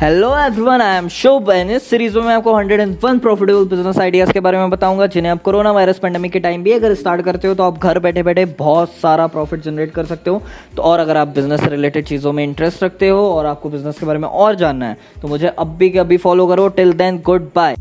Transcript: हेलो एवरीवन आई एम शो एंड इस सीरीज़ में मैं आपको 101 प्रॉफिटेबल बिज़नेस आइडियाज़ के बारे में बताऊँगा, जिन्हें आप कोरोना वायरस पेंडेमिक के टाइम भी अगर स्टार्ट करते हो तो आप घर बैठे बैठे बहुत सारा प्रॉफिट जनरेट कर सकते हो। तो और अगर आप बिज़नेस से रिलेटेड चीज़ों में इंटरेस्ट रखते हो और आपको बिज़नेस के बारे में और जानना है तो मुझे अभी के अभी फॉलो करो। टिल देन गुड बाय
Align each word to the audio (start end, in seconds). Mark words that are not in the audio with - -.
हेलो 0.00 0.28
एवरीवन 0.38 0.80
आई 0.80 0.96
एम 0.98 1.08
शो 1.08 1.30
एंड 1.52 1.70
इस 1.70 1.88
सीरीज़ 1.90 2.16
में 2.18 2.24
मैं 2.24 2.34
आपको 2.34 2.52
101 2.52 3.18
प्रॉफिटेबल 3.20 3.64
बिज़नेस 3.68 3.98
आइडियाज़ 3.98 4.32
के 4.32 4.40
बारे 4.40 4.58
में 4.58 4.70
बताऊँगा, 4.70 5.06
जिन्हें 5.06 5.32
आप 5.32 5.42
कोरोना 5.42 5.72
वायरस 5.72 5.98
पेंडेमिक 5.98 6.32
के 6.32 6.40
टाइम 6.40 6.62
भी 6.62 6.72
अगर 6.72 6.94
स्टार्ट 6.94 7.22
करते 7.24 7.48
हो 7.48 7.54
तो 7.54 7.62
आप 7.62 7.78
घर 7.78 7.98
बैठे 7.98 8.22
बैठे 8.22 8.44
बहुत 8.58 8.92
सारा 9.02 9.26
प्रॉफिट 9.26 9.62
जनरेट 9.62 9.92
कर 9.94 10.06
सकते 10.06 10.30
हो। 10.30 10.42
तो 10.76 10.82
और 10.82 11.00
अगर 11.00 11.16
आप 11.16 11.28
बिज़नेस 11.28 11.60
से 11.60 11.68
रिलेटेड 11.70 12.06
चीज़ों 12.06 12.32
में 12.32 12.42
इंटरेस्ट 12.44 12.82
रखते 12.84 13.08
हो 13.08 13.30
और 13.30 13.46
आपको 13.46 13.70
बिज़नेस 13.70 13.98
के 13.98 14.06
बारे 14.06 14.18
में 14.18 14.28
और 14.28 14.54
जानना 14.54 14.88
है 14.88 14.96
तो 15.22 15.28
मुझे 15.28 15.46
अभी 15.48 15.90
के 15.90 15.98
अभी 15.98 16.16
फॉलो 16.18 16.46
करो। 16.46 16.68
टिल 16.70 16.92
देन 16.92 17.20
गुड 17.26 17.50
बाय 17.56 17.76